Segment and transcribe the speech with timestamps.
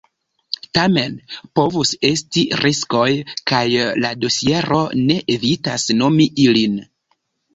[0.77, 1.17] Tamen,
[1.59, 3.09] povus esti riskoj,
[3.51, 3.61] kaj
[4.05, 6.83] la dosiero ne evitas nomi ilin.